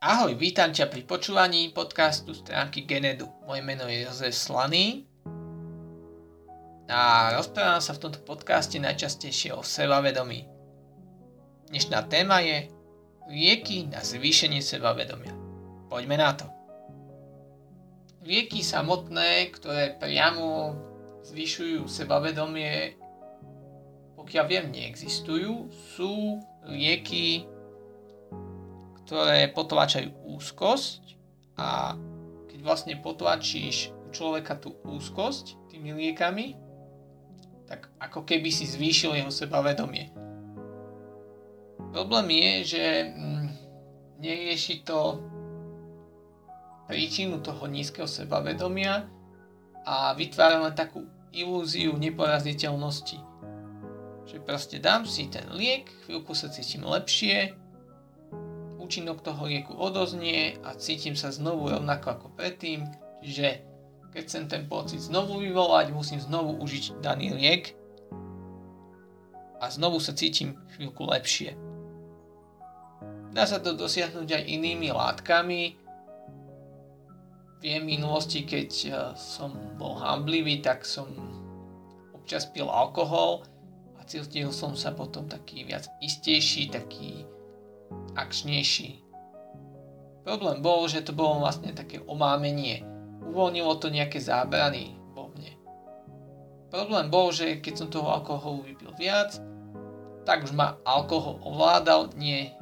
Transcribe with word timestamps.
Ahoj, 0.00 0.32
vítam 0.32 0.72
ťa 0.72 0.88
pri 0.88 1.04
počúvaní 1.04 1.76
podcastu 1.76 2.32
stránky 2.32 2.88
Genedu. 2.88 3.28
Moje 3.44 3.60
meno 3.60 3.84
je 3.84 4.08
Jozef 4.08 4.32
Slaný 4.32 5.04
a 6.88 7.28
rozprávam 7.36 7.84
sa 7.84 7.92
v 7.92 8.08
tomto 8.08 8.24
podcaste 8.24 8.80
najčastejšie 8.80 9.52
o 9.52 9.60
sebavedomí. 9.60 10.48
Dnešná 11.68 12.08
téma 12.08 12.40
je 12.40 12.72
lieky 13.28 13.92
na 13.92 14.00
zvýšenie 14.00 14.64
sebavedomia. 14.64 15.36
Poďme 15.92 16.16
na 16.16 16.32
to. 16.32 16.48
Lieky 18.24 18.64
samotné, 18.64 19.52
ktoré 19.52 20.00
priamo 20.00 20.80
zvyšujú 21.28 21.84
sebavedomie, 21.84 22.96
pokiaľ 24.16 24.44
viem, 24.48 24.72
neexistujú, 24.72 25.68
sú 25.92 26.40
lieky 26.64 27.59
ktoré 29.10 29.50
potlačajú 29.50 30.38
úzkosť 30.38 31.18
a 31.58 31.98
keď 32.46 32.58
vlastne 32.62 32.94
potlačíš 32.94 33.90
u 34.06 34.14
človeka 34.14 34.54
tú 34.54 34.78
úzkosť 34.86 35.66
tými 35.66 35.90
liekami, 35.98 36.54
tak 37.66 37.90
ako 37.98 38.22
keby 38.22 38.54
si 38.54 38.70
zvýšil 38.70 39.18
jeho 39.18 39.34
sebavedomie. 39.34 40.14
Problém 41.90 42.38
je, 42.38 42.78
že 42.78 42.84
mm, 43.10 43.46
nerieši 44.22 44.86
to 44.86 45.18
príčinu 46.86 47.42
toho 47.42 47.66
nízkeho 47.66 48.06
sebavedomia 48.06 49.10
a 49.90 50.14
vytvára 50.14 50.70
len 50.70 50.74
takú 50.78 51.02
ilúziu 51.34 51.98
neporaziteľnosti. 51.98 53.18
Že 54.30 54.36
proste 54.46 54.78
dám 54.78 55.02
si 55.02 55.26
ten 55.26 55.50
liek, 55.50 55.90
chvíľku 56.06 56.30
sa 56.30 56.46
cítim 56.46 56.86
lepšie, 56.86 57.58
účinok 58.90 59.22
toho 59.22 59.46
lieku 59.46 59.70
odoznie 59.78 60.58
a 60.66 60.74
cítim 60.74 61.14
sa 61.14 61.30
znovu 61.30 61.70
rovnako 61.70 62.10
ako 62.10 62.26
predtým, 62.34 62.90
čiže 63.22 63.62
keď 64.10 64.22
chcem 64.26 64.44
ten 64.50 64.62
pocit 64.66 64.98
znovu 64.98 65.38
vyvolať, 65.38 65.94
musím 65.94 66.18
znovu 66.18 66.58
užiť 66.58 66.98
daný 66.98 67.30
liek 67.38 67.78
a 69.62 69.70
znovu 69.70 70.02
sa 70.02 70.10
cítim 70.10 70.58
chvíľku 70.74 71.06
lepšie. 71.06 71.54
Dá 73.30 73.46
sa 73.46 73.62
to 73.62 73.78
dosiahnuť 73.78 74.26
aj 74.26 74.50
inými 74.58 74.90
látkami. 74.90 75.78
Viem 77.62 77.86
v 77.86 77.90
minulosti, 77.94 78.42
keď 78.42 78.70
eh, 78.90 78.94
som 79.14 79.54
bol 79.78 80.02
hamblivý, 80.02 80.66
tak 80.66 80.82
som 80.82 81.06
občas 82.10 82.42
pil 82.50 82.66
alkohol 82.66 83.46
a 83.94 84.02
cítil 84.02 84.50
som 84.50 84.74
sa 84.74 84.90
potom 84.90 85.30
taký 85.30 85.62
viac 85.62 85.86
istejší, 86.02 86.74
taký 86.74 87.22
akčnejší. 88.14 89.02
Problém 90.24 90.60
bol, 90.60 90.86
že 90.86 91.02
to 91.02 91.16
bolo 91.16 91.42
vlastne 91.42 91.72
také 91.72 91.98
omámenie. 92.04 92.84
Uvoľnilo 93.24 93.76
to 93.80 93.88
nejaké 93.88 94.20
zábrany 94.20 94.94
vo 95.16 95.32
mne. 95.32 95.56
Problém 96.70 97.08
bol, 97.08 97.32
že 97.34 97.58
keď 97.58 97.74
som 97.74 97.88
toho 97.88 98.10
alkoholu 98.10 98.62
vypil 98.66 98.92
viac, 98.94 99.38
tak 100.28 100.44
už 100.44 100.52
ma 100.52 100.78
alkohol 100.84 101.40
ovládal, 101.42 102.14
nie 102.14 102.52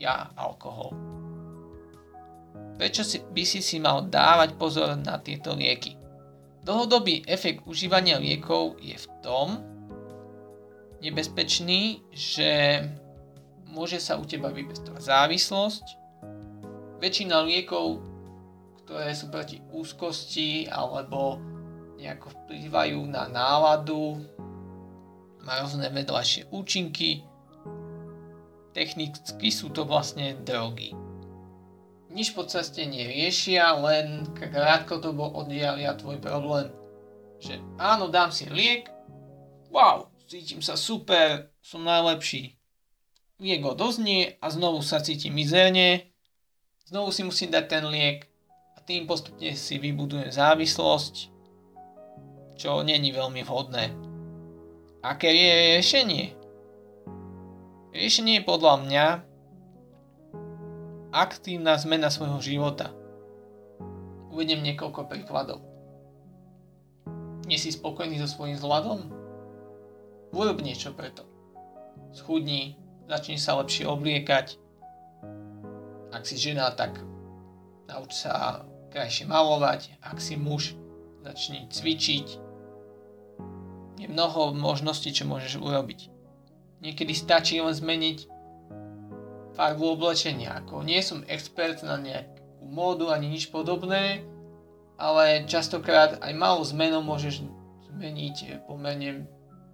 ja 0.00 0.30
alkohol. 0.34 0.94
Prečo 2.78 3.02
si, 3.02 3.18
by 3.18 3.42
si 3.42 3.58
si 3.58 3.82
mal 3.82 4.06
dávať 4.06 4.54
pozor 4.54 4.94
na 4.94 5.18
tieto 5.18 5.52
lieky? 5.58 5.98
Dlhodobý 6.62 7.26
efekt 7.26 7.66
užívania 7.66 8.22
liekov 8.22 8.78
je 8.78 8.94
v 8.94 9.06
tom 9.22 9.58
nebezpečný, 11.02 12.02
že 12.14 12.82
môže 13.70 14.00
sa 14.00 14.16
u 14.16 14.24
teba 14.24 14.48
vypestovať 14.50 15.02
závislosť. 15.04 15.84
Väčšina 16.98 17.46
liekov, 17.46 18.02
ktoré 18.82 19.14
sú 19.14 19.30
proti 19.30 19.62
úzkosti 19.70 20.66
alebo 20.66 21.38
nejako 22.00 22.32
vplývajú 22.34 23.00
na 23.06 23.30
náladu, 23.30 24.18
má 25.46 25.62
rôzne 25.62 25.88
vedľajšie 25.88 26.50
účinky. 26.50 27.22
Technicky 28.74 29.48
sú 29.48 29.70
to 29.72 29.88
vlastne 29.88 30.36
drogy. 30.44 30.92
Nič 32.08 32.34
po 32.34 32.44
ceste 32.48 32.82
neriešia, 32.82 33.78
len 33.78 34.26
krátko 34.34 34.98
to 34.98 35.14
bol 35.14 35.30
oddialia 35.38 35.94
tvoj 35.94 36.18
problém. 36.18 36.72
Že 37.38 37.62
áno, 37.78 38.10
dám 38.10 38.34
si 38.34 38.50
liek, 38.50 38.90
wow, 39.70 40.10
cítim 40.26 40.58
sa 40.58 40.74
super, 40.74 41.52
som 41.62 41.86
najlepší, 41.86 42.57
liek 43.38 43.62
odoznie 43.62 44.34
a 44.42 44.50
znovu 44.50 44.82
sa 44.82 44.98
cíti 44.98 45.30
mizerne, 45.30 46.10
znovu 46.90 47.14
si 47.14 47.22
musím 47.22 47.54
dať 47.54 47.64
ten 47.70 47.84
liek 47.86 48.26
a 48.74 48.82
tým 48.82 49.06
postupne 49.06 49.54
si 49.54 49.78
vybudujem 49.78 50.34
závislosť, 50.34 51.14
čo 52.58 52.82
není 52.82 53.14
veľmi 53.14 53.46
vhodné. 53.46 53.94
Aké 55.06 55.30
je 55.30 55.50
riešenie? 55.54 56.24
Riešenie 57.94 58.42
je 58.42 58.48
podľa 58.50 58.74
mňa 58.82 59.06
aktívna 61.14 61.78
zmena 61.78 62.10
svojho 62.10 62.42
života. 62.42 62.90
Uvediem 64.34 64.66
niekoľko 64.66 65.06
príkladov. 65.06 65.62
Nie 67.46 67.56
si 67.56 67.70
spokojný 67.70 68.18
so 68.18 68.26
svojím 68.26 68.58
vzhľadom? 68.58 68.98
Urob 70.34 70.58
niečo 70.58 70.90
preto. 70.92 71.22
Schudni, 72.12 72.76
začni 73.08 73.40
sa 73.40 73.56
lepšie 73.58 73.88
obliekať. 73.88 74.60
Ak 76.12 76.28
si 76.28 76.36
žena, 76.36 76.68
tak 76.76 77.00
nauč 77.88 78.12
sa 78.12 78.64
krajšie 78.92 79.24
malovať. 79.24 79.96
Ak 80.04 80.20
si 80.20 80.36
muž, 80.36 80.76
začni 81.24 81.66
cvičiť. 81.72 82.26
Je 83.98 84.06
mnoho 84.06 84.54
možností, 84.54 85.10
čo 85.10 85.26
môžeš 85.26 85.58
urobiť. 85.58 86.12
Niekedy 86.84 87.10
stačí 87.16 87.58
len 87.58 87.74
zmeniť 87.74 88.30
farbu 89.58 89.98
oblečenia. 89.98 90.62
Ako 90.62 90.86
nie 90.86 91.02
som 91.02 91.26
expert 91.26 91.82
na 91.82 91.98
nejakú 91.98 92.62
módu 92.62 93.10
ani 93.10 93.26
nič 93.26 93.50
podobné, 93.50 94.22
ale 94.94 95.48
častokrát 95.50 96.22
aj 96.22 96.32
malou 96.38 96.62
zmenou 96.62 97.02
môžeš 97.02 97.42
zmeniť 97.90 98.66
pomerne 98.70 99.26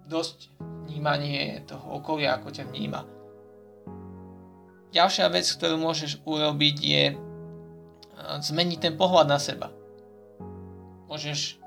dosť 0.09 0.49
vnímanie 0.89 1.61
toho 1.69 2.01
okolia, 2.01 2.37
ako 2.37 2.49
ťa 2.49 2.65
vníma. 2.73 3.14
Ďalšia 4.95 5.27
vec, 5.27 5.43
ktorú 5.43 5.75
môžeš 5.75 6.23
urobiť 6.23 6.77
je 6.79 7.03
e, 7.11 7.15
zmeniť 8.39 8.79
ten 8.79 8.93
pohľad 8.95 9.27
na 9.27 9.35
seba. 9.35 9.67
Môžeš 11.11 11.59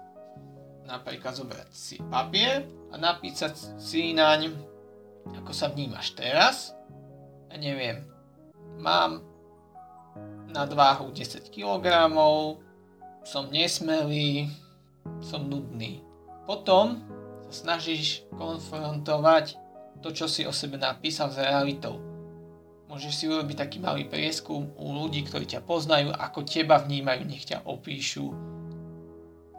napríklad 0.88 1.36
zobrať 1.36 1.68
si 1.68 2.00
papier 2.08 2.64
a 2.88 2.96
napísať 2.96 3.52
si 3.76 4.16
naň, 4.16 4.48
ako 5.44 5.52
sa 5.52 5.68
vnímaš 5.68 6.16
teraz. 6.16 6.72
Ja 7.52 7.60
neviem, 7.60 8.08
mám 8.80 9.20
nadváhu 10.48 11.12
10 11.12 11.52
kg, 11.52 11.84
som 13.28 13.52
nesmelý, 13.52 14.48
som 15.20 15.44
nudný. 15.44 16.00
Potom 16.48 17.04
sa 17.44 17.76
snažíš 17.76 18.24
konfrontovať 18.40 19.60
to, 20.00 20.16
čo 20.16 20.24
si 20.24 20.48
o 20.48 20.52
sebe 20.56 20.80
napísal 20.80 21.28
s 21.28 21.36
realitou 21.36 22.07
Môžeš 22.88 23.12
si 23.12 23.24
urobiť 23.28 23.56
taký 23.60 23.78
malý 23.84 24.08
prieskum 24.08 24.72
u 24.80 24.96
ľudí, 24.96 25.20
ktorí 25.28 25.44
ťa 25.44 25.60
poznajú, 25.60 26.08
ako 26.08 26.40
teba 26.48 26.80
vnímajú, 26.80 27.20
nech 27.28 27.44
ťa 27.44 27.68
opíšu. 27.68 28.32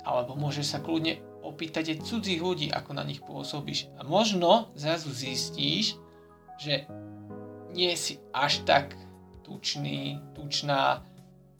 Alebo 0.01 0.33
môžeš 0.33 0.65
sa 0.65 0.79
kľudne 0.81 1.21
opýtať 1.45 1.93
aj 1.93 2.09
cudzích 2.09 2.41
ľudí, 2.41 2.67
ako 2.73 2.97
na 2.97 3.05
nich 3.05 3.21
pôsobíš. 3.21 3.93
A 3.97 4.03
možno 4.03 4.73
zrazu 4.73 5.13
zistíš, 5.13 5.93
že 6.57 6.89
nie 7.69 7.93
si 7.93 8.17
až 8.33 8.65
tak 8.65 8.97
tučný, 9.45 10.17
tučná, 10.33 11.05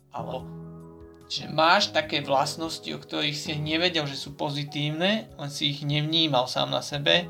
alebo 0.10 0.46
že 1.30 1.46
máš 1.46 1.94
také 1.94 2.26
vlastnosti, 2.26 2.90
o 2.90 2.98
ktorých 2.98 3.38
si 3.38 3.54
nevedel, 3.54 4.10
že 4.10 4.18
sú 4.18 4.34
pozitívne, 4.34 5.30
len 5.30 5.50
si 5.54 5.70
ich 5.70 5.86
nevnímal 5.86 6.50
sám 6.50 6.74
na 6.74 6.82
sebe 6.82 7.30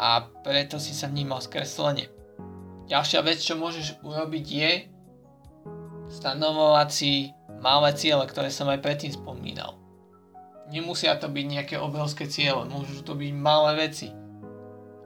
a 0.00 0.24
preto 0.40 0.80
si 0.80 0.96
sa 0.96 1.12
vnímal 1.12 1.44
skreslene. 1.44 2.08
Ďalšia 2.88 3.20
vec, 3.20 3.38
čo 3.44 3.52
môžeš 3.60 4.00
urobiť 4.00 4.46
je 4.48 4.72
stanovovať 6.08 6.88
si 6.88 7.36
malé 7.60 7.92
ciele, 7.92 8.24
ktoré 8.24 8.48
som 8.48 8.64
aj 8.72 8.80
predtým 8.80 9.12
spomínal. 9.12 9.76
Nemusia 10.72 11.16
to 11.20 11.28
byť 11.28 11.46
nejaké 11.48 11.76
obrovské 11.76 12.24
ciele, 12.28 12.64
môžu 12.64 13.04
to 13.04 13.12
byť 13.12 13.32
malé 13.36 13.88
veci. 13.88 14.08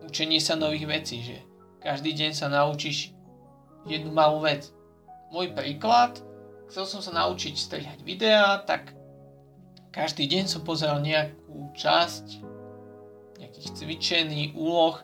Učenie 0.07 0.39
sa 0.39 0.55
nových 0.55 0.87
vecí, 0.87 1.27
že 1.27 1.43
každý 1.83 2.15
deň 2.15 2.31
sa 2.39 2.47
naučíš 2.47 3.15
jednu 3.87 4.15
malú 4.15 4.47
vec. 4.47 4.71
Môj 5.35 5.51
príklad, 5.51 6.23
chcel 6.71 6.87
som 6.87 7.03
sa 7.03 7.11
naučiť 7.11 7.55
strihať 7.59 7.99
videá, 8.07 8.63
tak 8.63 8.95
každý 9.91 10.31
deň 10.31 10.47
som 10.47 10.63
pozeral 10.63 11.03
nejakú 11.03 11.75
časť 11.75 12.47
nejakých 13.43 13.69
cvičení, 13.75 14.55
úloh, 14.55 15.03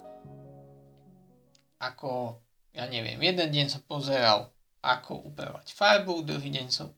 ako 1.83 2.39
ja 2.75 2.85
neviem, 2.87 3.19
jeden 3.21 3.49
deň 3.49 3.67
som 3.69 3.83
pozeral, 3.85 4.53
ako 4.85 5.33
upravovať 5.35 5.75
farbu, 5.75 6.23
druhý 6.23 6.55
deň 6.55 6.67
som 6.71 6.89